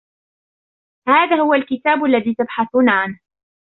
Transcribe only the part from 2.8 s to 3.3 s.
عنه.